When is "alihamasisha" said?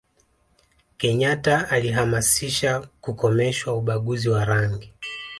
1.69-2.87